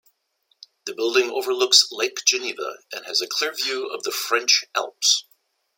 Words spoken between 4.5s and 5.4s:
Alps.